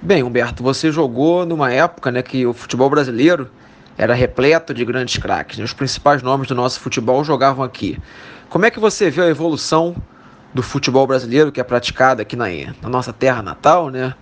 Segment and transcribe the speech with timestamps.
[0.00, 3.50] Bem, Humberto, você jogou numa época né, que o futebol brasileiro
[3.96, 5.58] era repleto de grandes craques.
[5.58, 5.64] Né?
[5.64, 7.98] Os principais nomes do nosso futebol jogavam aqui.
[8.48, 9.96] Como é que você vê a evolução
[10.54, 12.46] do futebol brasileiro que é praticado aqui na,
[12.80, 14.14] na nossa terra natal, né?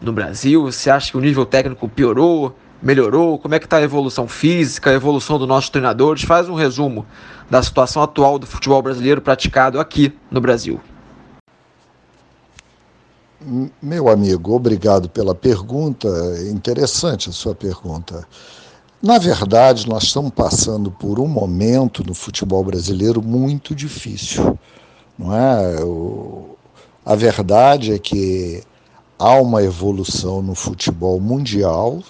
[0.00, 3.40] No Brasil, você acha que o nível técnico piorou, melhorou?
[3.40, 6.22] Como é que está a evolução física, a evolução dos nossos treinadores?
[6.22, 7.04] Faz um resumo
[7.50, 10.80] da situação atual do futebol brasileiro praticado aqui no Brasil.
[13.80, 16.08] Meu amigo, obrigado pela pergunta.
[16.50, 18.26] Interessante a sua pergunta.
[19.00, 24.58] Na verdade, nós estamos passando por um momento no futebol brasileiro muito difícil.
[25.16, 25.76] Não é?
[27.04, 28.64] A verdade é que
[29.16, 32.02] há uma evolução no futebol mundial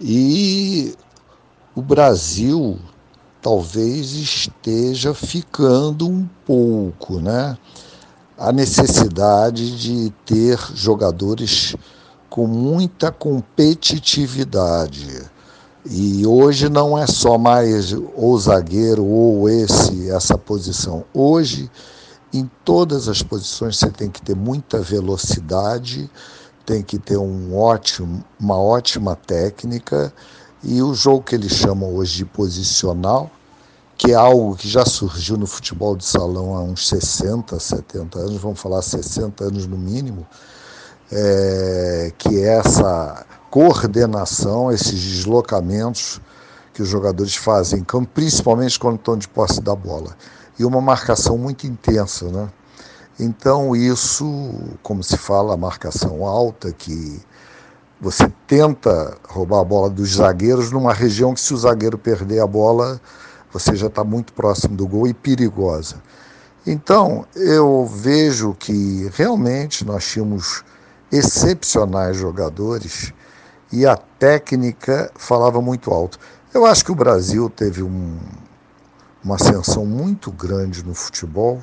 [0.00, 0.94] e
[1.74, 2.78] o Brasil
[3.42, 7.58] talvez esteja ficando um pouco, né?
[8.38, 11.74] A necessidade de ter jogadores
[12.28, 15.24] com muita competitividade
[15.88, 21.04] e hoje não é só mais o zagueiro ou esse essa posição.
[21.14, 21.70] Hoje,
[22.32, 26.10] em todas as posições, você tem que ter muita velocidade,
[26.66, 30.12] tem que ter um ótimo, uma ótima técnica
[30.62, 33.30] e o jogo que eles chamam hoje de posicional,
[33.96, 38.36] que é algo que já surgiu no futebol de salão há uns 60, 70 anos,
[38.36, 40.26] vamos falar 60 anos no mínimo,
[41.10, 46.20] é, que é essa coordenação, esses deslocamentos
[46.74, 50.14] que os jogadores fazem principalmente quando estão de posse da bola.
[50.58, 52.48] E uma marcação muito intensa, né?
[53.18, 54.52] Então, isso,
[54.82, 57.18] como se fala, a marcação alta, que
[57.98, 62.46] você tenta roubar a bola dos zagueiros numa região que, se o zagueiro perder a
[62.46, 63.00] bola,
[63.58, 65.96] você já está muito próximo do gol e perigosa.
[66.66, 70.62] Então, eu vejo que realmente nós tínhamos
[71.10, 73.12] excepcionais jogadores
[73.72, 76.18] e a técnica falava muito alto.
[76.52, 78.18] Eu acho que o Brasil teve um,
[79.24, 81.62] uma ascensão muito grande no futebol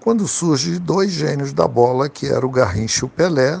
[0.00, 3.60] quando surge dois gênios da bola, que era o Garrincha e o Pelé,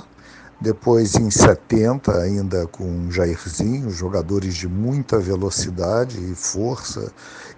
[0.60, 7.10] depois em 70 ainda com Jairzinho, jogadores de muita velocidade e força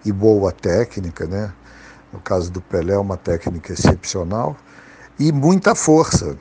[0.05, 1.53] e boa técnica, né?
[2.13, 4.57] No caso do Pelé, uma técnica excepcional
[5.19, 6.37] e muita força.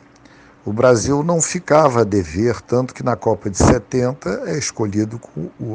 [0.64, 5.20] O Brasil não ficava a dever, tanto que na Copa de 70 é escolhido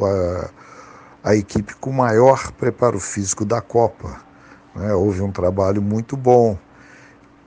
[0.05, 0.51] a,
[1.31, 4.21] a equipe com maior preparo físico da Copa.
[4.77, 4.95] Né?
[4.95, 6.57] Houve um trabalho muito bom.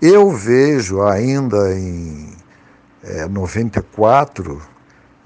[0.02, 2.36] Eu vejo ainda em
[3.10, 4.62] é, 94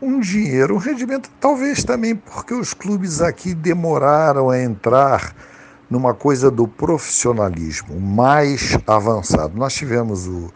[0.00, 5.34] um dinheiro, um rendimento, talvez também porque os clubes aqui demoraram a entrar
[5.90, 9.56] numa coisa do profissionalismo mais avançado.
[9.56, 10.52] Nós tivemos o,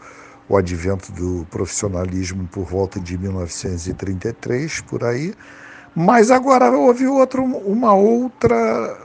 [0.47, 5.33] o advento do profissionalismo por volta de 1933, por aí,
[5.95, 8.97] mas agora houve outro, uma outra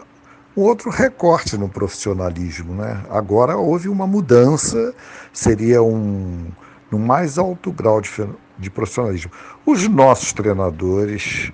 [0.57, 2.75] um outro recorte no profissionalismo.
[2.75, 3.05] Né?
[3.11, 4.93] Agora houve uma mudança,
[5.33, 6.47] seria um,
[6.91, 8.11] no mais alto grau de
[8.59, 9.31] de profissionalismo.
[9.65, 11.53] Os nossos treinadores,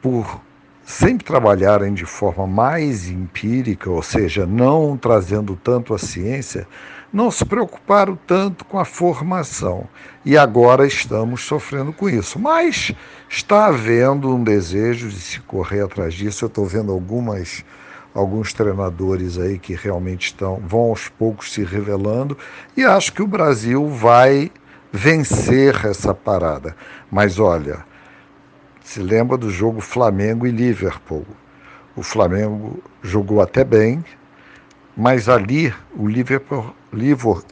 [0.00, 0.40] por
[0.84, 6.66] sempre trabalharem de forma mais empírica, ou seja, não trazendo tanto a ciência,
[7.12, 9.86] não se preocuparam tanto com a formação.
[10.24, 12.38] E agora estamos sofrendo com isso.
[12.38, 12.92] Mas
[13.28, 16.44] está havendo um desejo de se correr atrás disso.
[16.44, 17.64] Eu estou vendo algumas
[18.14, 22.36] alguns treinadores aí que realmente estão vão aos poucos se revelando
[22.76, 24.50] e acho que o Brasil vai
[24.92, 26.76] vencer essa parada.
[27.10, 27.84] Mas olha,
[28.84, 31.26] se lembra do jogo Flamengo e Liverpool.
[31.96, 34.04] O Flamengo jogou até bem,
[34.96, 36.74] mas ali o Liverpool,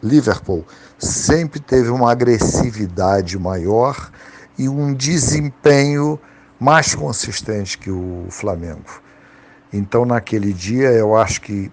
[0.03, 0.65] Liverpool
[0.99, 4.11] sempre teve uma agressividade maior
[4.59, 6.19] e um desempenho
[6.59, 9.03] mais consistente que o Flamengo.
[9.73, 11.71] Então, naquele dia, eu acho que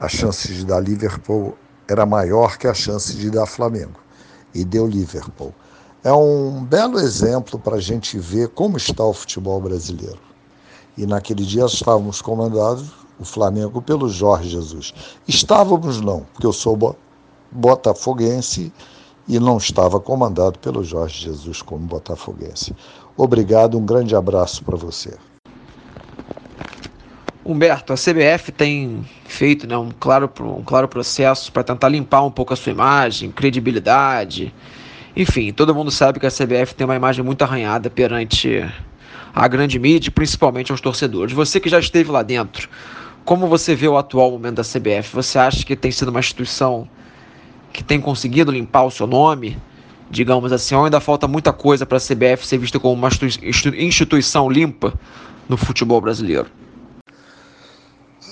[0.00, 1.56] a chance de dar Liverpool
[1.86, 4.00] era maior que a chance de dar Flamengo.
[4.52, 5.54] E deu Liverpool
[6.06, 10.20] é um belo exemplo para a gente ver como está o futebol brasileiro.
[10.96, 14.92] E naquele dia estávamos comandados, o Flamengo, pelo Jorge Jesus.
[15.26, 16.96] Estávamos não, porque eu sou
[17.50, 18.72] botafoguense
[19.28, 22.74] e não estava comandado pelo Jorge Jesus como botafoguense.
[23.16, 25.16] Obrigado, um grande abraço para você.
[27.44, 32.30] Humberto, a CBF tem feito né, um, claro, um claro processo para tentar limpar um
[32.30, 34.52] pouco a sua imagem, credibilidade
[35.16, 38.62] enfim, todo mundo sabe que a CBF tem uma imagem muito arranhada perante
[39.34, 41.32] a grande mídia, principalmente aos torcedores.
[41.32, 42.68] Você que já esteve lá dentro,
[43.26, 45.12] como você vê o atual momento da CBF?
[45.14, 46.88] Você acha que tem sido uma instituição
[47.72, 49.58] que tem conseguido limpar o seu nome?
[50.08, 53.10] Digamos assim, ou ainda falta muita coisa para a CBF ser vista como uma
[53.76, 54.94] instituição limpa
[55.48, 56.46] no futebol brasileiro?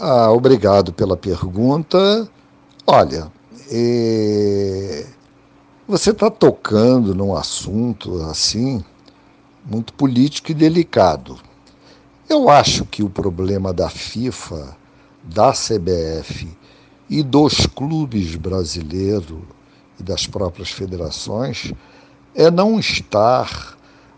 [0.01, 2.29] Ah, obrigado pela pergunta.
[2.87, 3.31] Olha,
[3.71, 5.07] é...
[5.89, 8.83] Você está tocando num assunto assim,
[9.67, 11.37] muito político e delicado.
[12.29, 14.77] Eu acho que o problema da FIFA,
[15.25, 16.49] da CBF
[17.09, 19.39] e dos clubes brasileiros
[19.99, 21.73] e das próprias federações
[22.35, 23.77] é não estar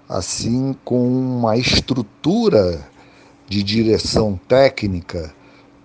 [0.08, 2.88] assim com uma estrutura
[3.48, 5.34] de direção técnica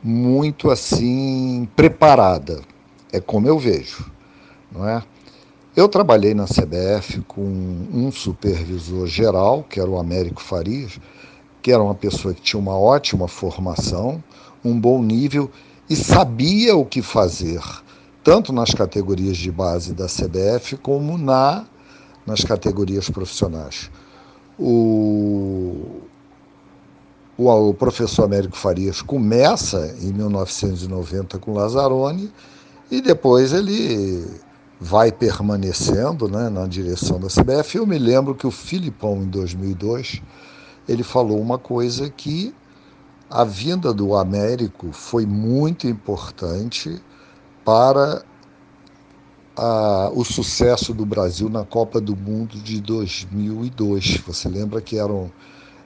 [0.03, 2.61] muito assim preparada.
[3.11, 4.09] É como eu vejo,
[4.71, 5.03] não é?
[5.75, 10.99] Eu trabalhei na CBF com um supervisor geral, que era o Américo Farias,
[11.61, 14.23] que era uma pessoa que tinha uma ótima formação,
[14.63, 15.49] um bom nível
[15.89, 17.61] e sabia o que fazer,
[18.23, 21.65] tanto nas categorias de base da CBF como na,
[22.25, 23.91] nas categorias profissionais.
[24.57, 26.01] O,
[27.37, 32.31] o, professor Américo Farias começa em 1990 com Lazzaroni
[32.89, 34.25] e depois ele
[34.79, 37.77] vai permanecendo né, na direção da CBF.
[37.77, 40.21] Eu me lembro que o Filipão, em 2002,
[40.91, 42.53] ele falou uma coisa que
[43.29, 47.01] a vinda do Américo foi muito importante
[47.63, 48.23] para
[49.55, 54.17] a, o sucesso do Brasil na Copa do Mundo de 2002.
[54.27, 55.29] Você lembra que era, um,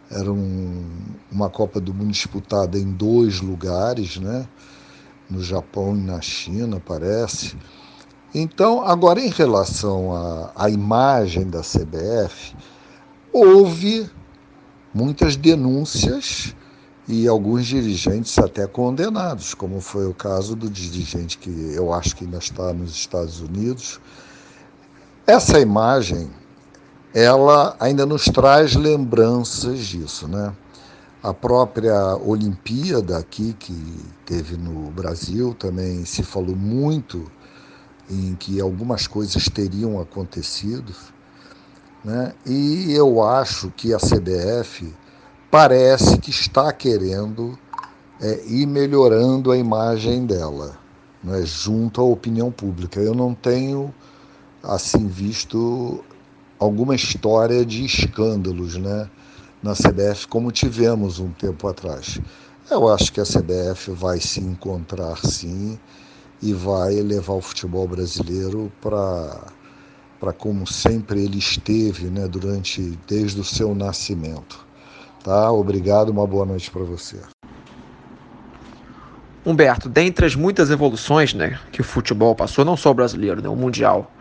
[0.09, 0.85] era um,
[1.31, 4.47] uma Copa do Mundo disputada em dois lugares, né?
[5.29, 7.55] no Japão e na China, parece.
[8.33, 12.55] Então, agora em relação à, à imagem da CBF,
[13.31, 14.09] houve
[14.95, 16.55] muitas denúncias
[17.05, 22.23] e alguns dirigentes até condenados, como foi o caso do dirigente que eu acho que
[22.23, 23.99] ainda está nos Estados Unidos.
[25.27, 26.29] Essa imagem,
[27.13, 30.55] ela ainda nos traz lembranças disso, né?
[31.21, 33.75] A própria Olimpíada aqui que
[34.25, 37.29] teve no Brasil também se falou muito
[38.09, 40.93] em que algumas coisas teriam acontecido,
[42.05, 42.33] né?
[42.45, 44.93] e eu acho que a CBF
[45.49, 47.57] parece que está querendo
[48.21, 50.77] é, ir melhorando a imagem dela,
[51.23, 51.41] né?
[51.43, 52.99] junto à opinião pública.
[52.99, 53.91] Eu não tenho
[54.61, 56.03] assim visto
[56.59, 59.09] alguma história de escândalos né?
[59.63, 62.19] na CBF como tivemos um tempo atrás.
[62.69, 65.79] Eu acho que a CBF vai se encontrar sim
[66.41, 69.47] e vai levar o futebol brasileiro para
[70.19, 74.65] para como sempre ele esteve, né, durante desde o seu nascimento.
[75.23, 75.51] Tá?
[75.51, 77.19] Obrigado, uma boa noite para você.
[79.45, 83.49] Humberto, dentre as muitas evoluções, né, que o futebol passou, não só o brasileiro, né,
[83.49, 84.11] o mundial.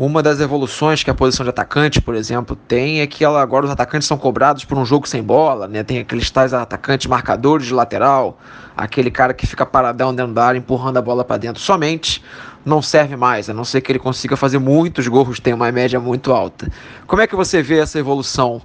[0.00, 3.66] Uma das evoluções que a posição de atacante, por exemplo, tem é que ela, agora
[3.66, 5.84] os atacantes são cobrados por um jogo sem bola, né?
[5.84, 8.38] Tem aqueles tais atacantes marcadores de lateral,
[8.74, 12.24] aquele cara que fica paradão dentro da área empurrando a bola para dentro somente,
[12.64, 16.00] não serve mais, a não ser que ele consiga fazer muitos gols, tem uma média
[16.00, 16.72] muito alta.
[17.06, 18.62] Como é que você vê essa evolução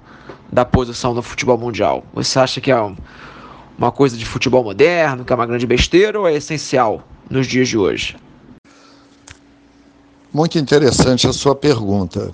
[0.50, 2.02] da posição no futebol mundial?
[2.14, 2.92] Você acha que é
[3.76, 7.68] uma coisa de futebol moderno, que é uma grande besteira ou é essencial nos dias
[7.68, 8.16] de hoje?
[10.36, 12.30] Muito interessante a sua pergunta.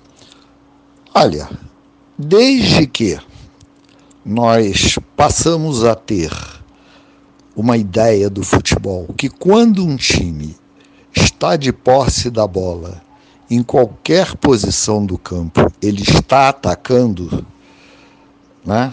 [1.15, 1.49] Olha,
[2.19, 3.17] desde que
[4.27, 6.33] nós passamos a ter
[7.55, 10.57] uma ideia do futebol, que quando um time
[11.15, 13.01] está de posse da bola,
[13.49, 17.47] em qualquer posição do campo, ele está atacando,
[18.67, 18.93] né?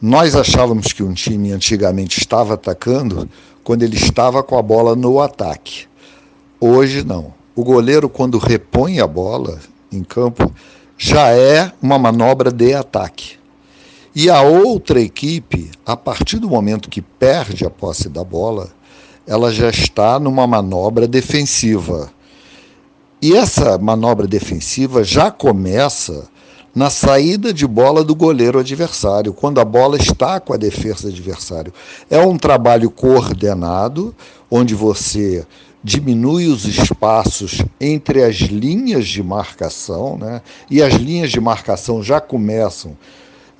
[0.00, 3.28] Nós achávamos que um time antigamente estava atacando
[3.62, 5.86] quando ele estava com a bola no ataque.
[6.58, 7.36] Hoje não.
[7.56, 9.58] O goleiro, quando repõe a bola
[9.90, 10.52] em campo,
[10.98, 13.38] já é uma manobra de ataque.
[14.14, 18.68] E a outra equipe, a partir do momento que perde a posse da bola,
[19.26, 22.10] ela já está numa manobra defensiva.
[23.22, 26.28] E essa manobra defensiva já começa
[26.74, 31.72] na saída de bola do goleiro adversário, quando a bola está com a defesa adversário.
[32.10, 34.14] É um trabalho coordenado,
[34.50, 35.46] onde você
[35.86, 40.42] diminui os espaços entre as linhas de marcação, né?
[40.68, 42.96] e as linhas de marcação já começam.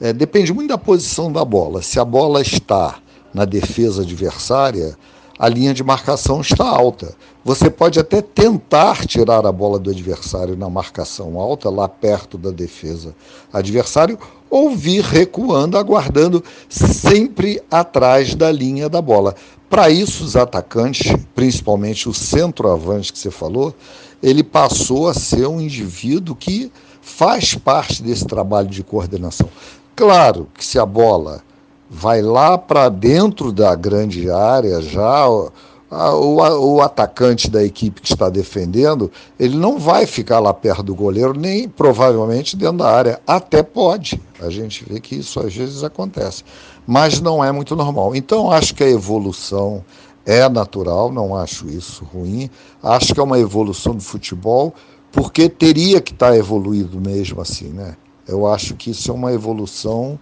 [0.00, 1.82] É, depende muito da posição da bola.
[1.82, 2.96] Se a bola está
[3.32, 4.98] na defesa adversária,
[5.38, 7.14] a linha de marcação está alta.
[7.44, 12.50] Você pode até tentar tirar a bola do adversário na marcação alta, lá perto da
[12.50, 13.14] defesa
[13.52, 14.18] adversário,
[14.50, 19.36] ou vir recuando, aguardando sempre atrás da linha da bola.
[19.68, 23.74] Para isso, os atacantes, principalmente o centroavante que você falou,
[24.22, 26.70] ele passou a ser um indivíduo que
[27.02, 29.48] faz parte desse trabalho de coordenação.
[29.94, 31.42] Claro que se a bola
[31.90, 35.50] vai lá para dentro da grande área, já o,
[35.90, 40.94] o, o, atacante da equipe que está defendendo, ele não vai ficar lá perto do
[40.94, 43.20] goleiro, nem provavelmente dentro da área.
[43.26, 44.20] Até pode.
[44.40, 46.44] A gente vê que isso às vezes acontece
[46.86, 48.14] mas não é muito normal.
[48.14, 49.84] Então, acho que a evolução
[50.24, 52.50] é natural, não acho isso ruim.
[52.82, 54.74] Acho que é uma evolução do futebol,
[55.12, 57.96] porque teria que estar evoluído mesmo assim, né?
[58.26, 60.18] Eu acho que isso é uma evolução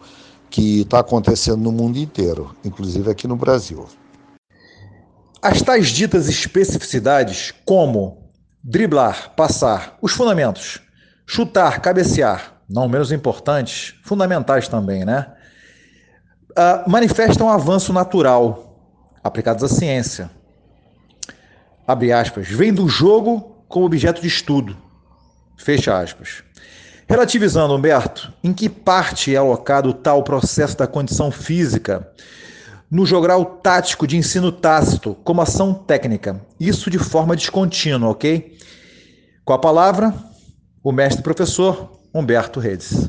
[0.51, 3.87] que está acontecendo no mundo inteiro, inclusive aqui no Brasil.
[5.43, 8.31] As tais ditas especificidades, como
[8.63, 10.81] driblar, passar, os fundamentos,
[11.27, 15.34] chutar, cabecear, não menos importantes, fundamentais também, né?
[16.55, 18.77] Uh, manifestam um avanço natural
[19.23, 20.31] aplicados à ciência.
[21.87, 22.49] Abre aspas.
[22.49, 24.77] Vem do jogo como objeto de estudo.
[25.57, 26.43] Fecha aspas.
[27.07, 32.09] Relativizando, Humberto, em que parte é alocado tal processo da condição física
[32.91, 36.41] no jogral tático de ensino tácito como ação técnica?
[36.59, 38.57] Isso de forma descontínua, ok?
[39.45, 40.15] Com a palavra,
[40.83, 43.09] o mestre professor Humberto Redes.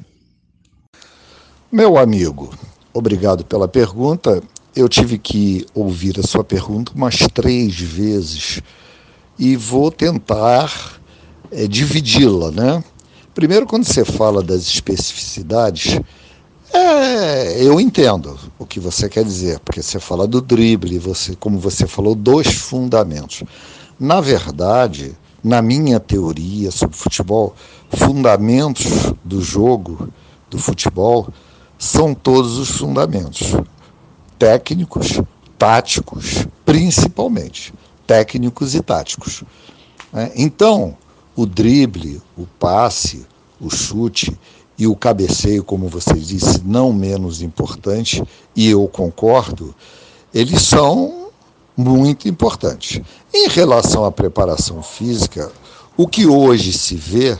[1.71, 2.53] Meu amigo,
[2.95, 4.41] Obrigado pela pergunta.
[4.73, 8.61] Eu tive que ouvir a sua pergunta umas três vezes
[9.37, 11.01] e vou tentar
[11.51, 12.81] é, dividi-la, né?
[13.33, 15.99] Primeiro, quando você fala das especificidades,
[16.73, 21.59] é, eu entendo o que você quer dizer, porque você fala do drible, você, como
[21.59, 23.43] você falou, dos fundamentos.
[23.99, 27.57] Na verdade, na minha teoria sobre futebol,
[27.89, 30.07] fundamentos do jogo,
[30.49, 31.27] do futebol,
[31.77, 33.53] são todos os fundamentos
[34.37, 35.21] técnicos,
[35.57, 37.73] táticos, principalmente
[38.05, 39.43] técnicos e táticos.
[40.11, 40.31] Né?
[40.35, 40.95] Então,
[41.35, 43.25] o drible, o passe,
[43.59, 44.37] o chute
[44.77, 48.23] e o cabeceio, como você disse, não menos importante,
[48.55, 49.73] e eu concordo,
[50.33, 51.29] eles são
[51.75, 53.01] muito importantes.
[53.33, 55.51] Em relação à preparação física,
[55.97, 57.37] o que hoje se vê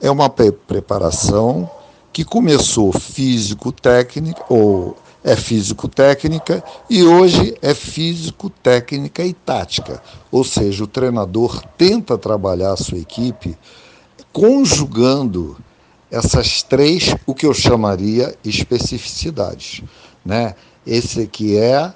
[0.00, 1.70] é uma preparação
[2.16, 10.02] que começou físico-técnica ou é físico-técnica e hoje é físico-técnica e tática.
[10.32, 13.54] Ou seja, o treinador tenta trabalhar a sua equipe
[14.32, 15.58] conjugando
[16.10, 19.82] essas três, o que eu chamaria especificidades,
[20.24, 20.54] né?
[20.86, 21.92] Esse aqui é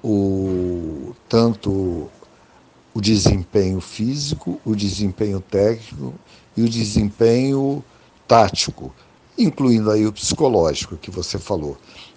[0.00, 2.08] o tanto
[2.94, 6.14] o desempenho físico, o desempenho técnico
[6.56, 7.82] e o desempenho
[8.28, 8.94] tático
[9.38, 11.76] incluindo aí o psicológico que você falou.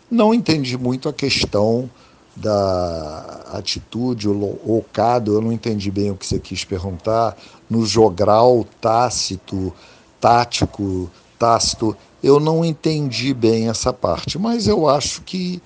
[0.09, 1.89] Não entendi muito a questão
[2.35, 7.35] da atitude, o ocado, eu não entendi bem o que você quis perguntar,
[7.69, 9.73] no jogral tácito,
[10.21, 11.09] tático,
[11.39, 15.61] tácito, eu não entendi bem essa parte, mas eu acho que,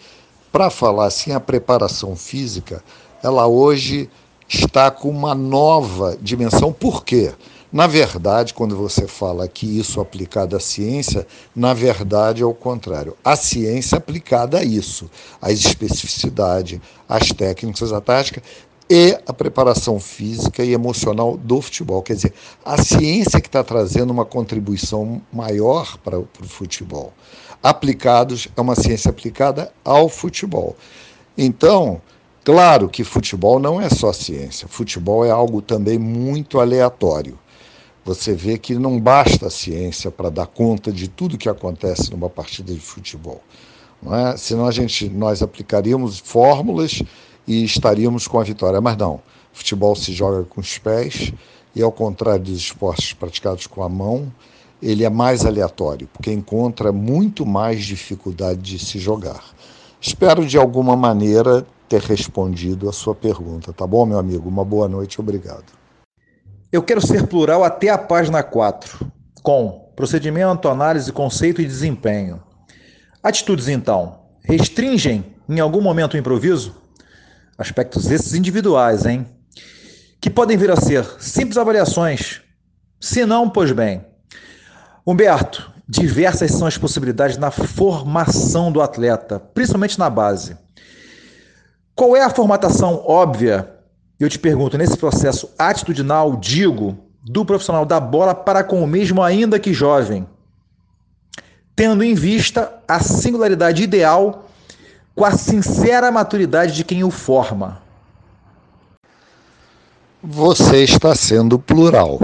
[0.51, 2.83] para falar assim, a preparação física,
[3.21, 4.09] ela hoje
[4.47, 6.73] está com uma nova dimensão.
[6.73, 7.33] Por quê?
[7.71, 11.25] Na verdade, quando você fala que isso aplicado à ciência,
[11.55, 13.15] na verdade é o contrário.
[13.23, 15.09] A ciência aplicada a isso,
[15.41, 18.43] às especificidades, às técnicas, à tática
[18.89, 22.01] e a preparação física e emocional do futebol.
[22.01, 22.33] Quer dizer,
[22.65, 27.13] a ciência que está trazendo uma contribuição maior para o futebol.
[27.63, 30.75] Aplicados é uma ciência aplicada ao futebol.
[31.37, 32.01] Então,
[32.43, 34.67] claro que futebol não é só ciência.
[34.67, 37.39] Futebol é algo também muito aleatório.
[38.03, 42.29] Você vê que não basta a ciência para dar conta de tudo que acontece numa
[42.29, 43.41] partida de futebol.
[44.01, 44.35] Não é?
[44.37, 47.03] Senão a gente, nós aplicaríamos fórmulas
[47.47, 48.81] e estaríamos com a vitória.
[48.81, 49.21] Mas não,
[49.53, 51.31] futebol se joga com os pés
[51.75, 54.31] e ao contrário dos esportes praticados com a mão,
[54.81, 59.43] ele é mais aleatório, porque encontra muito mais dificuldade de se jogar.
[60.01, 64.49] Espero de alguma maneira ter respondido a sua pergunta, tá bom, meu amigo?
[64.49, 65.80] Uma boa noite, obrigado.
[66.71, 69.11] Eu quero ser plural até a página 4,
[69.43, 72.41] com procedimento, análise, conceito e desempenho.
[73.21, 76.73] Atitudes, então, restringem em algum momento o improviso?
[77.57, 79.27] Aspectos esses individuais, hein?
[80.21, 82.41] Que podem vir a ser simples avaliações.
[83.01, 84.05] Se não, pois bem.
[85.05, 90.55] Humberto, diversas são as possibilidades na formação do atleta, principalmente na base.
[91.93, 93.80] Qual é a formatação óbvia
[94.23, 99.21] eu te pergunto, nesse processo atitudinal, digo, do profissional da bola para com o mesmo,
[99.21, 100.27] ainda que jovem,
[101.75, 104.47] tendo em vista a singularidade ideal
[105.15, 107.81] com a sincera maturidade de quem o forma?
[110.23, 112.19] Você está sendo plural.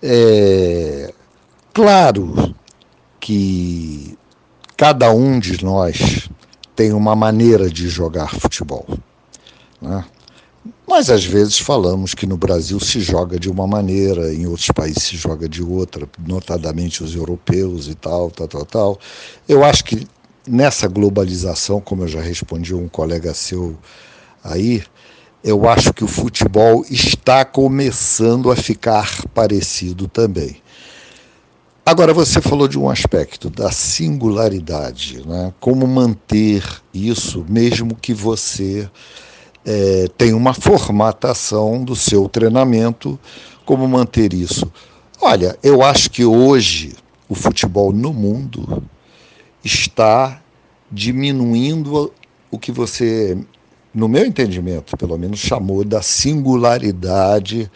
[0.00, 1.12] É
[1.72, 2.54] claro
[3.18, 4.16] que
[4.76, 6.28] cada um de nós
[6.74, 8.86] tem uma maneira de jogar futebol.
[9.80, 10.04] Né?
[10.86, 15.02] Mas às vezes falamos que no Brasil se joga de uma maneira, em outros países
[15.02, 18.98] se joga de outra, notadamente os europeus e tal, tal, tal, tal.
[19.48, 20.06] Eu acho que
[20.46, 23.76] nessa globalização, como eu já respondi a um colega seu
[24.44, 24.82] aí,
[25.42, 30.62] eu acho que o futebol está começando a ficar parecido também.
[31.84, 35.52] Agora, você falou de um aspecto da singularidade, né?
[35.58, 38.88] como manter isso, mesmo que você
[39.64, 43.18] é, tem uma formatação do seu treinamento,
[43.64, 44.70] como manter isso.
[45.20, 46.94] Olha, eu acho que hoje
[47.28, 48.82] o futebol no mundo
[49.64, 50.42] está
[50.90, 52.12] diminuindo
[52.50, 53.38] o que você,
[53.94, 57.70] no meu entendimento, pelo menos, chamou da singularidade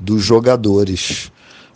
[0.00, 1.30] dos jogadores.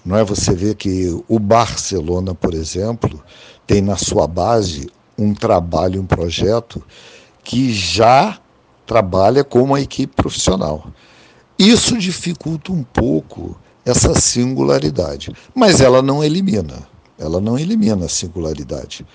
[0.04, 3.22] Não é você vê que o Barcelona, por exemplo,
[3.66, 6.82] tem na sua base um trabalho, um projeto
[7.44, 8.39] que já
[8.90, 10.84] trabalha com uma equipe profissional.
[11.56, 19.06] Isso dificulta um pouco essa singularidade, mas ela não elimina, ela não elimina a singularidade.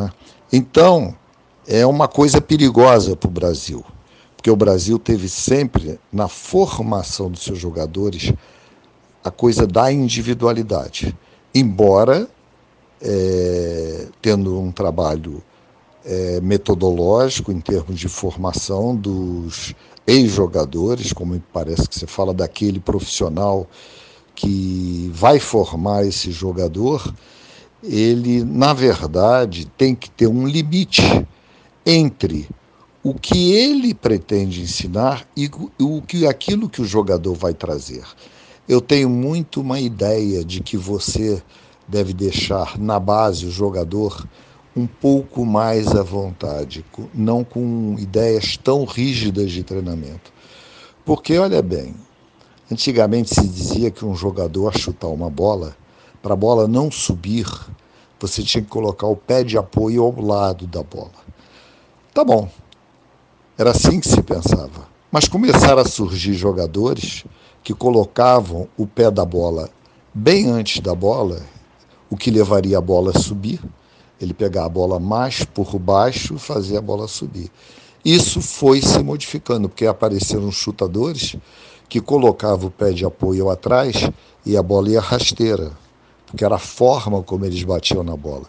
[0.00, 0.10] É?
[0.52, 1.14] Então,
[1.64, 3.84] é uma coisa perigosa para o Brasil,
[4.36, 8.32] porque o Brasil teve sempre, na formação dos seus jogadores,
[9.22, 11.16] a coisa da individualidade.
[11.54, 12.28] Embora
[13.00, 15.40] é, tendo um trabalho
[16.04, 19.74] é, metodológico em termos de formação dos
[20.06, 23.66] ex-jogadores, como parece que você fala daquele profissional
[24.34, 27.14] que vai formar esse jogador,
[27.82, 31.26] ele, na verdade, tem que ter um limite
[31.86, 32.48] entre
[33.02, 38.02] o que ele pretende ensinar e o que aquilo que o jogador vai trazer.
[38.66, 41.42] Eu tenho muito uma ideia de que você
[41.86, 44.26] deve deixar na base o jogador
[44.76, 46.84] um pouco mais à vontade,
[47.14, 50.32] não com ideias tão rígidas de treinamento.
[51.04, 51.94] Porque, olha bem,
[52.70, 55.76] antigamente se dizia que um jogador a chutar uma bola,
[56.20, 57.46] para a bola não subir,
[58.18, 61.24] você tinha que colocar o pé de apoio ao lado da bola.
[62.12, 62.48] Tá bom,
[63.56, 64.88] era assim que se pensava.
[65.12, 67.24] Mas começaram a surgir jogadores
[67.62, 69.70] que colocavam o pé da bola
[70.12, 71.42] bem antes da bola,
[72.10, 73.60] o que levaria a bola a subir
[74.24, 77.50] ele pegar a bola mais por baixo fazer a bola subir.
[78.04, 81.36] Isso foi se modificando, porque apareceram chutadores
[81.88, 84.10] que colocavam o pé de apoio atrás
[84.44, 85.72] e a bola ia rasteira,
[86.26, 88.44] porque era a forma como eles batiam na bola.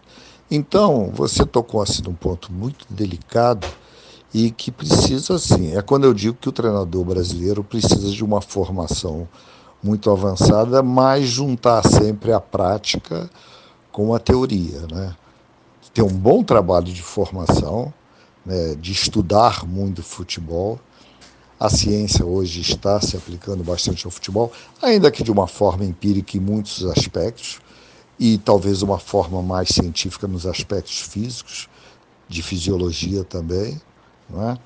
[0.49, 3.65] Então, você tocou assim num ponto muito delicado
[4.33, 8.41] e que precisa, sim, é quando eu digo que o treinador brasileiro precisa de uma
[8.41, 9.27] formação
[9.81, 13.29] muito avançada, mas juntar sempre a prática
[13.91, 15.15] com a teoria, né?
[15.95, 17.93] Ter um bom trabalho de formação,
[18.45, 20.77] né, de estudar muito futebol.
[21.58, 26.36] A ciência hoje está se aplicando bastante ao futebol, ainda que de uma forma empírica
[26.36, 27.62] em muitos aspectos,
[28.19, 31.69] e talvez uma forma mais científica nos aspectos físicos,
[32.27, 33.79] de fisiologia também.
[34.29, 34.58] Não é?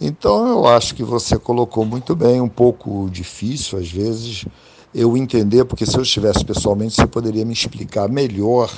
[0.00, 4.46] Então eu acho que você colocou muito bem, um pouco difícil às vezes
[4.94, 8.72] eu entender, porque se eu estivesse pessoalmente você poderia me explicar melhor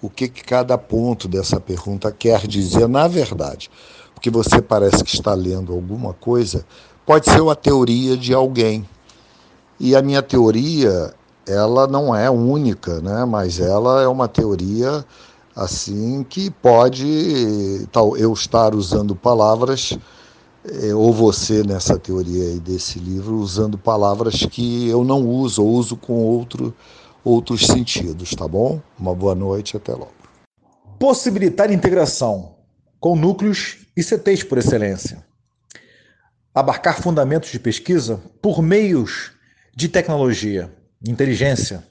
[0.00, 3.70] o que, que cada ponto dessa pergunta quer dizer na verdade.
[4.14, 6.64] Porque você parece que está lendo alguma coisa,
[7.04, 8.88] pode ser uma teoria de alguém.
[9.78, 11.14] E a minha teoria,
[11.46, 13.24] ela não é única, né?
[13.24, 15.04] mas ela é uma teoria
[15.54, 19.98] assim que pode tal eu estar usando palavras
[20.82, 25.70] é, ou você nessa teoria aí desse livro usando palavras que eu não uso ou
[25.70, 26.74] uso com outro
[27.26, 28.80] outros sentidos, tá bom?
[28.96, 30.14] Uma boa noite, até logo.
[30.96, 32.54] Possibilitar integração
[33.00, 35.26] com núcleos e CTs por excelência.
[36.54, 39.32] Abarcar fundamentos de pesquisa por meios
[39.74, 40.72] de tecnologia,
[41.04, 41.84] inteligência.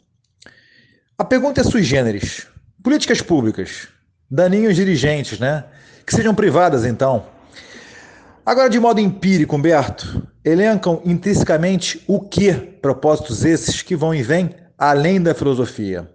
[1.18, 2.48] A pergunta é sui generis.
[2.82, 3.90] Políticas públicas,
[4.32, 5.66] daninhos dirigentes, né?
[6.06, 7.26] Que sejam privadas, então.
[8.46, 14.65] Agora, de modo empírico, Humberto, elencam intrinsecamente o que propósitos esses que vão e vêm
[14.78, 16.10] além da filosofia,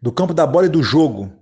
[0.00, 1.32] do campo da bola e do jogo.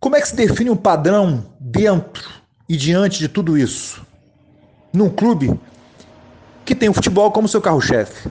[0.00, 2.28] Como é que se define um padrão dentro
[2.68, 4.06] e diante de tudo isso?
[4.92, 5.58] Num clube
[6.64, 8.28] que tem o futebol como seu carro-chefe.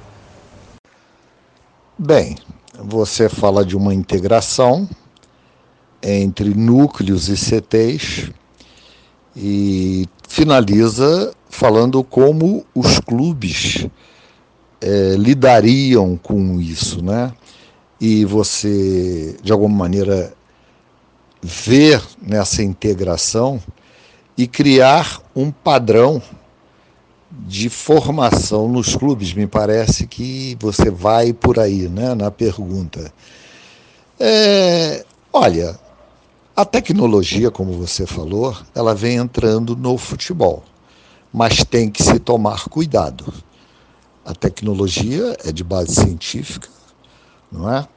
[1.97, 2.37] Bem,
[2.77, 4.87] você fala de uma integração
[6.01, 8.31] entre núcleos e CTs
[9.35, 13.87] e finaliza falando como os clubes
[14.81, 17.31] é, lidariam com isso, né?
[17.99, 20.33] E você, de alguma maneira,
[21.41, 23.59] ver nessa integração
[24.37, 26.21] e criar um padrão
[27.31, 29.33] de formação nos clubes.
[29.33, 33.11] Me parece que você vai por aí, né, na pergunta.
[34.19, 35.77] É, olha,
[36.55, 40.63] a tecnologia, como você falou, ela vem entrando no futebol,
[41.31, 43.31] mas tem que se tomar cuidado.
[44.27, 46.67] A tecnologia é de base científica,
[47.49, 47.87] não é?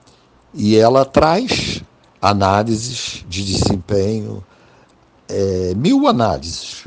[0.54, 1.82] E ela traz
[2.22, 4.40] análises de desempenho,
[5.28, 6.86] é, mil análises.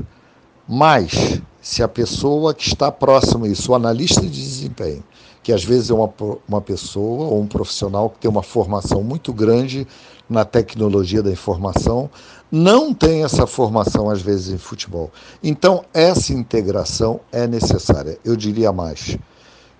[0.66, 5.04] Mas, se a pessoa que está próxima a isso, o analista de desempenho,
[5.44, 6.10] que às vezes é uma,
[6.48, 9.86] uma pessoa ou um profissional que tem uma formação muito grande
[10.30, 12.10] na tecnologia da informação,
[12.50, 15.12] não tem essa formação, às vezes, em futebol.
[15.44, 18.18] Então, essa integração é necessária.
[18.24, 19.18] Eu diria mais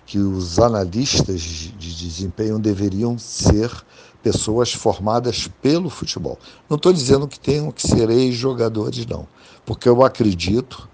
[0.06, 3.70] que os analistas de desempenho deveriam ser
[4.22, 6.38] pessoas formadas pelo futebol.
[6.68, 9.26] Não estou dizendo que tenham que ser ex-jogadores, não,
[9.66, 10.88] porque eu acredito,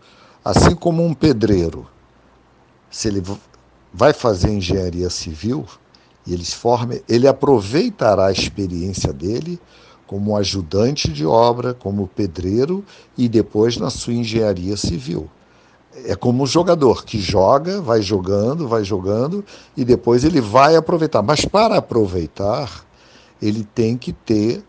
[0.44, 1.86] assim como um pedreiro,
[2.90, 3.22] se ele
[3.92, 5.64] vai fazer engenharia civil,
[6.26, 9.60] e eles formem, ele aproveitará a experiência dele
[10.06, 12.84] como ajudante de obra, como pedreiro
[13.16, 15.30] e depois na sua engenharia civil.
[16.04, 19.44] É como um jogador que joga, vai jogando, vai jogando
[19.76, 21.22] e depois ele vai aproveitar.
[21.22, 22.84] Mas para aproveitar,
[23.42, 24.62] ele tem que ter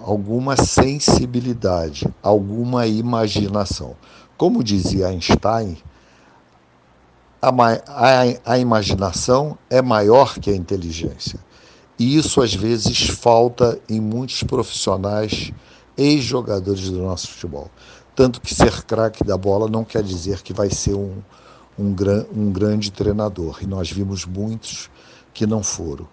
[0.00, 3.96] alguma sensibilidade, alguma imaginação.
[4.36, 5.76] Como dizia Einstein,
[7.40, 7.50] a,
[7.86, 11.38] a, a imaginação é maior que a inteligência.
[11.98, 15.52] E isso às vezes falta em muitos profissionais,
[15.96, 17.70] ex-jogadores do nosso futebol.
[18.14, 21.16] Tanto que ser craque da bola não quer dizer que vai ser um,
[21.78, 23.58] um, gran, um grande treinador.
[23.62, 24.90] E nós vimos muitos
[25.32, 26.06] que não foram.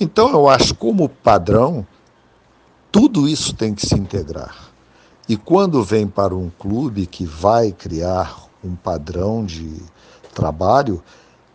[0.00, 1.86] Então eu acho como padrão,
[2.92, 4.68] tudo isso tem que se integrar.
[5.28, 9.82] E quando vem para um clube que vai criar um padrão de,
[10.38, 11.02] trabalho,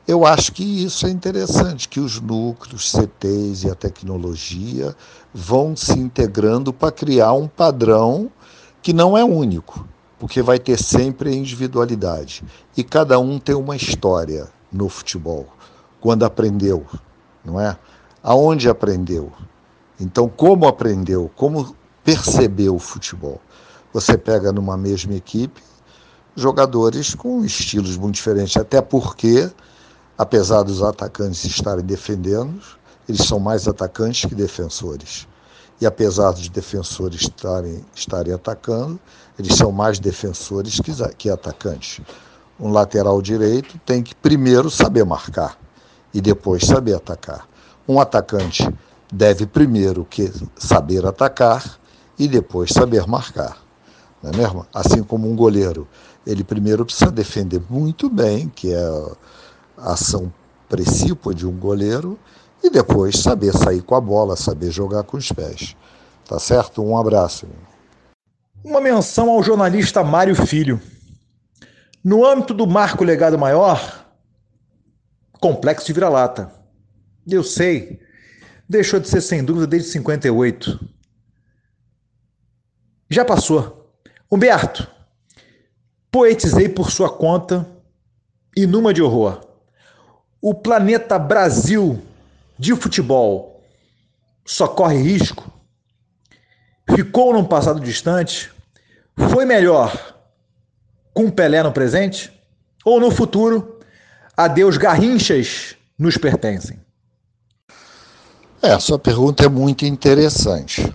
[0.05, 4.93] eu acho que isso é interessante, que os núcleos, CTs e a tecnologia
[5.33, 8.29] vão se integrando para criar um padrão
[8.83, 9.87] que não é único,
[10.19, 12.43] porque vai ter sempre individualidade.
[12.75, 15.47] E cada um tem uma história no futebol,
[16.01, 16.85] quando aprendeu,
[17.45, 17.77] não é?
[18.21, 19.31] Aonde aprendeu?
[19.97, 21.31] Então, como aprendeu?
[21.35, 23.39] Como percebeu o futebol?
[23.93, 25.61] Você pega numa mesma equipe
[26.35, 29.49] jogadores com estilos muito diferentes, até porque,
[30.17, 32.59] apesar dos atacantes estarem defendendo,
[33.07, 35.27] eles são mais atacantes que defensores.
[35.83, 38.97] E apesar dos defensores estarem, estarem atacando,
[39.37, 41.99] eles são mais defensores que, que atacantes.
[42.57, 45.59] Um lateral direito tem que primeiro saber marcar
[46.13, 47.45] e depois saber atacar.
[47.85, 48.65] Um atacante
[49.11, 51.77] deve primeiro que saber atacar
[52.17, 53.57] e depois saber marcar.
[54.21, 54.65] Não é mesmo?
[54.73, 55.85] Assim como um goleiro,
[56.25, 59.17] ele primeiro precisa defender muito bem, que é
[59.77, 60.31] a ação
[60.69, 62.17] precípua de um goleiro,
[62.63, 65.75] e depois saber sair com a bola, saber jogar com os pés.
[66.25, 66.81] Tá certo?
[66.81, 67.45] Um abraço.
[68.63, 70.81] Uma menção ao jornalista Mário Filho.
[72.01, 74.07] No âmbito do marco legado maior,
[75.41, 76.51] complexo de vira-lata.
[77.27, 77.99] Eu sei,
[78.67, 80.79] deixou de ser sem dúvida desde 58.
[83.09, 83.93] Já passou.
[84.31, 84.87] Humberto,
[86.09, 87.67] poetizei por sua conta
[88.55, 89.41] e numa de horror.
[90.41, 92.01] O planeta Brasil
[92.57, 93.63] de futebol
[94.45, 95.51] só corre risco?
[96.95, 98.51] Ficou num passado distante?
[99.15, 100.15] Foi melhor
[101.13, 102.31] com Pelé no presente?
[102.83, 103.79] Ou no futuro,
[104.35, 106.79] adeus garrinchas nos pertencem?
[108.61, 110.93] É, sua pergunta é muito interessante.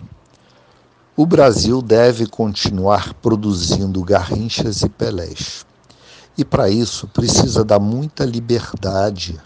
[1.16, 5.66] O Brasil deve continuar produzindo garrinchas e pelés.
[6.36, 9.38] E para isso precisa dar muita liberdade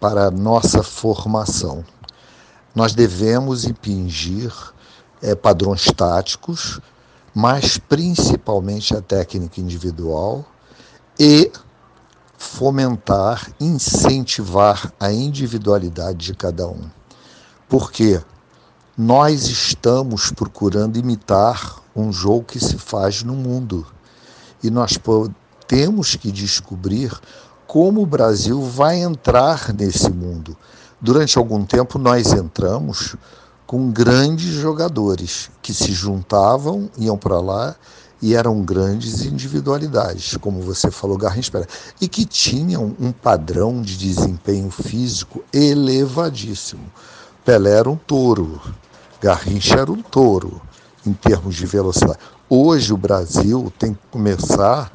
[0.00, 1.84] para a nossa formação.
[2.74, 4.52] Nós devemos impingir
[5.20, 6.80] é, padrões táticos,
[7.34, 10.44] mas principalmente a técnica individual
[11.18, 11.52] e
[12.38, 16.88] fomentar, incentivar a individualidade de cada um
[17.70, 18.20] porque
[18.98, 23.86] nós estamos procurando imitar um jogo que se faz no mundo
[24.60, 24.98] e nós
[25.68, 27.16] temos que descobrir
[27.70, 30.56] como o Brasil vai entrar nesse mundo.
[31.00, 33.14] Durante algum tempo nós entramos
[33.64, 37.76] com grandes jogadores que se juntavam, iam para lá
[38.20, 41.64] e eram grandes individualidades, como você falou, Garrincha,
[42.00, 46.90] e que tinham um padrão de desempenho físico elevadíssimo.
[47.44, 48.60] Pelé era um touro,
[49.20, 50.60] Garrincha era um touro
[51.06, 52.18] em termos de velocidade.
[52.48, 54.90] Hoje o Brasil tem que começar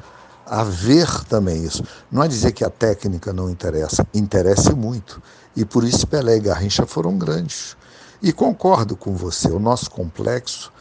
[0.46, 1.82] a ver também isso.
[2.10, 5.20] Não é dizer que a técnica não interessa, interessa muito.
[5.56, 7.76] E por isso Pelé e Garrincha foram grandes.
[8.22, 10.72] E concordo com você, o nosso complexo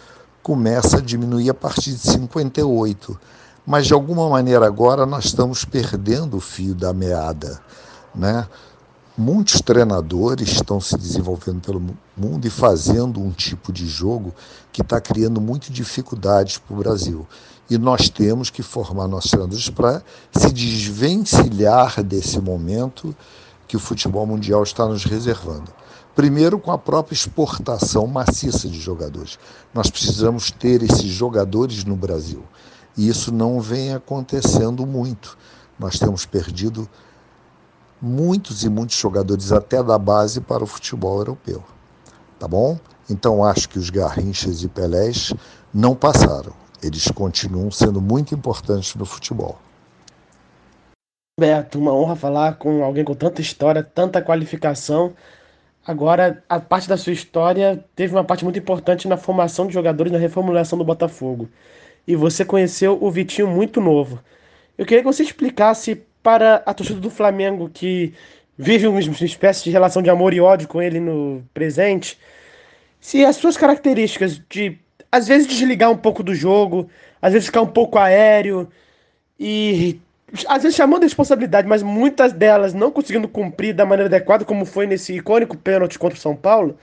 [0.42, 3.20] começa a diminuir a partir de 58.
[3.66, 7.60] Mas de alguma maneira agora nós estamos perdendo o fio da meada.
[8.14, 8.48] Né?
[9.18, 11.82] Muitos treinadores estão se desenvolvendo pelo
[12.16, 14.36] mundo e fazendo um tipo de jogo
[14.72, 17.26] que está criando muitas dificuldades para o Brasil.
[17.70, 23.16] E nós temos que formar nossos treinadores para se desvencilhar desse momento
[23.68, 25.74] que o futebol mundial está nos reservando.
[26.16, 29.38] Primeiro, com a própria exportação maciça de jogadores.
[29.74, 32.44] Nós precisamos ter esses jogadores no Brasil.
[32.96, 35.38] E isso não vem acontecendo muito.
[35.78, 36.88] Nós temos perdido
[38.02, 41.64] muitos e muitos jogadores até da base para o futebol europeu.
[42.40, 42.80] Tá bom?
[43.10, 45.34] Então acho que os Garrinchas e Pelés
[45.74, 46.54] não passaram.
[46.86, 49.60] Eles continuam sendo muito importantes no futebol.
[51.40, 55.14] Beto, uma honra falar com alguém com tanta história, tanta qualificação.
[55.84, 60.12] Agora, a parte da sua história teve uma parte muito importante na formação de jogadores
[60.12, 61.50] na reformulação do Botafogo.
[62.08, 64.20] E você conheceu o Vitinho muito novo.
[64.78, 68.14] Eu queria que você explicasse para a torcida do Flamengo que
[68.56, 72.18] vive uma espécie de relação de amor e ódio com ele no presente,
[73.00, 74.80] se as suas características de
[75.16, 76.90] às vezes desligar um pouco do jogo,
[77.22, 78.68] às vezes ficar um pouco aéreo
[79.40, 80.00] e
[80.48, 84.66] às vezes chamando a responsabilidade, mas muitas delas não conseguindo cumprir da maneira adequada, como
[84.66, 86.78] foi nesse icônico pênalti contra o São Paulo.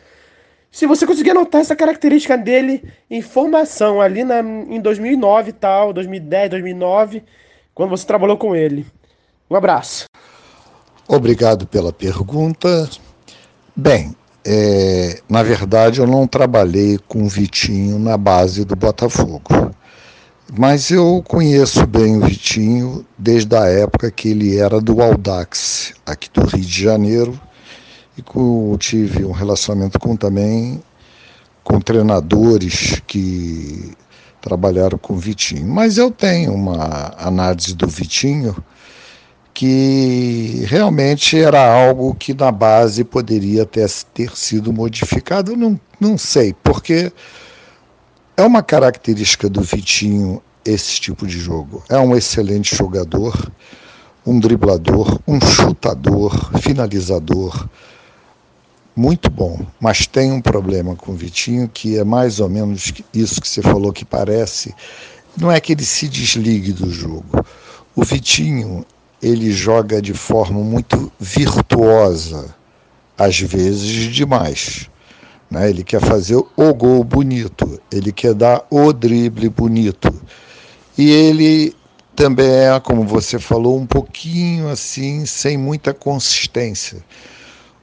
[0.71, 5.93] Se você conseguir notar essa característica dele em formação ali na, em 2009 e tal,
[5.93, 7.23] 2010, 2009,
[7.75, 8.87] quando você trabalhou com ele.
[9.51, 10.07] Um abraço.
[11.07, 12.89] Obrigado pela pergunta.
[13.77, 19.73] Bem, é, na verdade eu não trabalhei com o Vitinho na base do Botafogo.
[20.55, 26.29] Mas eu conheço bem o Vitinho desde a época que ele era do Audax, aqui
[26.31, 27.41] do Rio de Janeiro,
[28.19, 30.83] e com, tive um relacionamento com também
[31.65, 33.93] com treinadores que
[34.43, 35.67] trabalharam com o Vitinho.
[35.67, 38.55] Mas eu tenho uma análise do Vitinho
[39.55, 45.57] que realmente era algo que na base poderia ter, ter sido modificado.
[45.57, 47.13] Não, não sei, porque
[48.37, 51.83] é uma característica do Vitinho esse tipo de jogo.
[51.89, 53.51] É um excelente jogador,
[54.25, 57.69] um driblador, um chutador, finalizador,
[58.95, 63.41] muito bom, mas tem um problema com o Vitinho que é mais ou menos isso
[63.41, 64.75] que você falou que parece.
[65.37, 67.45] Não é que ele se desligue do jogo.
[67.97, 68.85] O Vitinho,
[69.23, 72.53] ele joga de forma muito virtuosa,
[73.17, 74.91] às vezes demais.
[75.49, 75.71] Né?
[75.71, 80.13] Ele quer fazer o gol bonito, ele quer dar o drible bonito.
[80.99, 81.77] E ele
[82.17, 87.03] também é, como você falou, um pouquinho assim, sem muita consistência.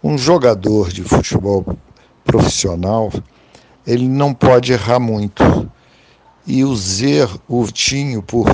[0.03, 1.65] Um jogador de futebol
[2.25, 3.11] profissional,
[3.87, 5.71] ele não pode errar muito.
[6.45, 8.47] E o Zer, o Tinho, por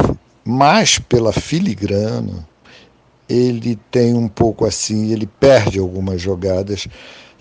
[0.43, 2.47] mais pela filigrana,
[3.27, 6.87] ele tem um pouco assim, ele perde algumas jogadas,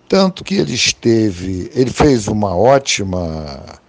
[0.09, 3.81] tanto que ele esteve, ele fez uma ótima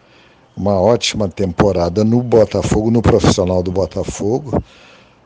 [0.56, 4.64] uma ótima temporada no Botafogo, no profissional do Botafogo.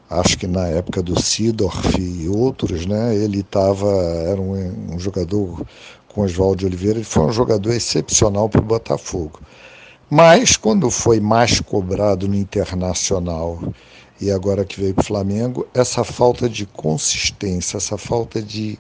[0.09, 3.15] Acho que na época do Sidorf e outros, né?
[3.15, 3.87] Ele estava,
[4.25, 5.63] era um, um, jogador
[6.07, 9.39] com Oswaldo Oliveira, ele foi um jogador excepcional para o Botafogo.
[10.09, 13.61] Mas quando foi mais cobrado no Internacional
[14.19, 18.77] e agora que veio para o Flamengo, essa falta de consistência, essa falta de,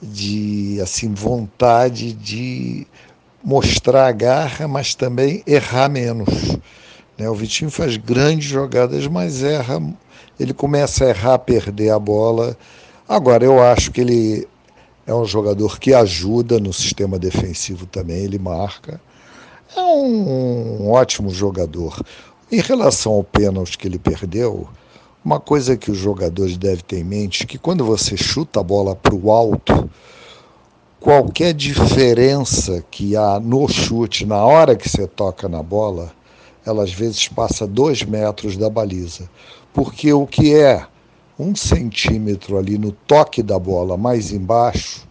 [0.00, 2.86] de assim vontade de
[3.42, 6.56] mostrar a garra, mas também errar menos.
[7.18, 7.28] Né?
[7.28, 9.82] O Vitinho faz grandes jogadas, mas erra,
[10.38, 12.56] ele começa a errar, perder a bola.
[13.08, 14.48] Agora, eu acho que ele
[15.06, 19.00] é um jogador que ajuda no sistema defensivo também, ele marca.
[19.76, 22.00] É um, um ótimo jogador.
[22.52, 24.66] Em relação ao pênalti que ele perdeu,
[25.24, 28.62] uma coisa que os jogadores devem ter em mente é que quando você chuta a
[28.64, 29.88] bola para o alto,
[30.98, 36.10] qualquer diferença que há no chute na hora que você toca na bola,
[36.66, 39.30] ela às vezes passa dois metros da baliza.
[39.72, 40.84] Porque o que é
[41.38, 45.06] um centímetro ali no toque da bola mais embaixo,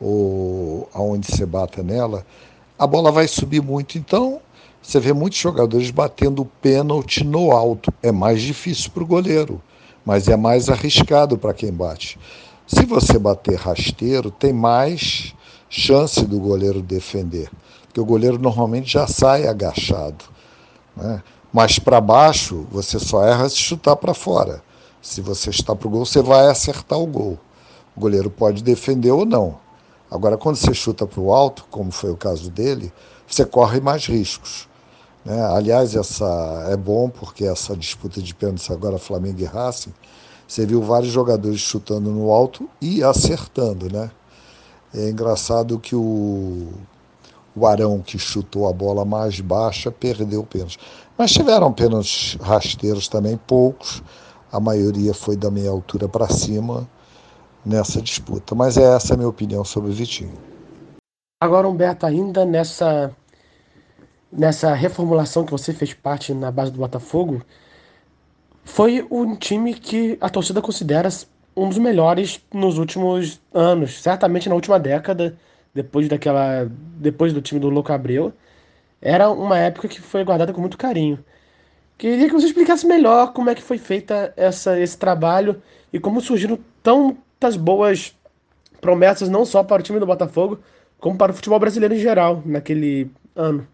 [0.00, 2.24] ou aonde você bata nela,
[2.78, 3.98] a bola vai subir muito.
[3.98, 4.40] Então,
[4.84, 7.92] você vê muitos jogadores batendo pênalti no alto.
[8.02, 9.60] É mais difícil para o goleiro,
[10.04, 12.18] mas é mais arriscado para quem bate.
[12.66, 15.34] Se você bater rasteiro, tem mais
[15.70, 17.50] chance do goleiro defender,
[17.84, 20.26] porque o goleiro normalmente já sai agachado.
[20.94, 21.22] Né?
[21.50, 24.62] Mas para baixo, você só erra se chutar para fora.
[25.00, 27.38] Se você está para o gol, você vai acertar o gol.
[27.96, 29.58] O goleiro pode defender ou não.
[30.10, 32.92] Agora, quando você chuta para o alto, como foi o caso dele,
[33.26, 34.68] você corre mais riscos.
[35.24, 35.40] Né?
[35.46, 39.92] Aliás, essa é bom porque essa disputa de pênaltis agora Flamengo e Racing
[40.46, 44.10] você viu vários jogadores chutando no alto e acertando, né?
[44.94, 46.68] É engraçado que o,
[47.56, 50.78] o Arão, que chutou a bola mais baixa, perdeu o pênalti.
[51.16, 54.02] Mas tiveram pênaltis rasteiros também, poucos.
[54.52, 56.88] A maioria foi da meia altura para cima
[57.64, 58.54] nessa disputa.
[58.54, 60.34] Mas é essa a minha opinião sobre o Vitinho.
[61.42, 63.10] Agora, Humberto, ainda nessa,
[64.36, 67.42] nessa reformulação que você fez parte na base do Botafogo,
[68.64, 71.08] foi um time que a torcida considera
[71.56, 75.36] um dos melhores nos últimos anos, certamente na última década,
[75.72, 78.32] depois daquela, depois do time do Louco Abreu,
[79.00, 81.22] era uma época que foi guardada com muito carinho.
[81.96, 86.20] Queria que você explicasse melhor como é que foi feita essa, esse trabalho e como
[86.20, 88.16] surgiram tantas boas
[88.80, 90.58] promessas não só para o time do Botafogo,
[90.98, 93.66] como para o futebol brasileiro em geral naquele ano.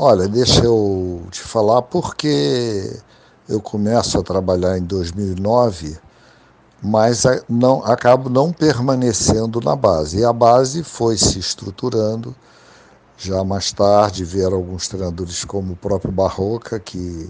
[0.00, 3.00] Olha, deixa eu te falar porque
[3.48, 5.98] eu começo a trabalhar em 2009,
[6.80, 10.20] mas não, acabo não permanecendo na base.
[10.20, 12.32] E a base foi se estruturando.
[13.16, 17.28] Já mais tarde vieram alguns treinadores como o próprio Barroca, que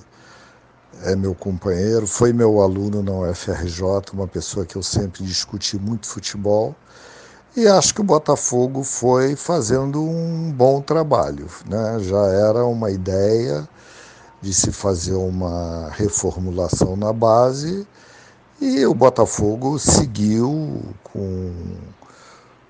[1.04, 6.06] é meu companheiro, foi meu aluno na UFRJ, uma pessoa que eu sempre discuti muito
[6.06, 6.76] futebol.
[7.58, 11.48] E acho que o Botafogo foi fazendo um bom trabalho.
[11.68, 11.98] Né?
[11.98, 13.68] Já era uma ideia
[14.40, 17.84] de se fazer uma reformulação na base
[18.60, 21.52] e o Botafogo seguiu com,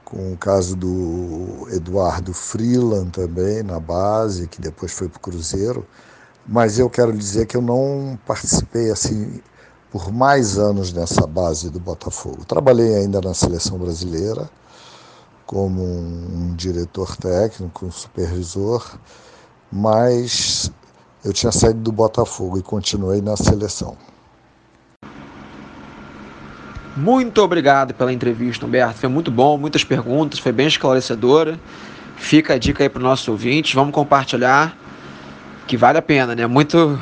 [0.07, 5.87] com o caso do Eduardo Freeland também na base, que depois foi para o Cruzeiro.
[6.47, 9.43] Mas eu quero dizer que eu não participei assim
[9.91, 12.47] por mais anos nessa base do Botafogo.
[12.47, 14.49] Trabalhei ainda na seleção brasileira
[15.49, 18.99] como um, diretor técnico, um supervisor,
[19.73, 20.71] mas
[21.25, 23.97] eu tinha saído do Botafogo e continuei na seleção.
[26.95, 28.99] Muito obrigado pela entrevista, Humberto.
[28.99, 31.59] Foi muito bom, muitas perguntas, foi bem esclarecedora.
[32.17, 33.73] Fica a dica aí para os nossos ouvintes.
[33.73, 34.77] Vamos compartilhar,
[35.67, 36.47] que vale a pena, né?
[36.47, 37.01] Muito,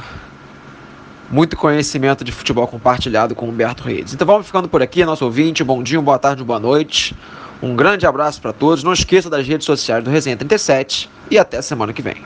[1.29, 4.15] muito conhecimento de futebol compartilhado com Humberto Reis.
[4.15, 5.65] Então vamos ficando por aqui, nosso ouvinte.
[5.65, 7.17] Bom dia, boa tarde, boa noite.
[7.63, 11.63] Um grande abraço para todos, não esqueça das redes sociais do Resenha 37 e até
[11.63, 12.17] semana que vem.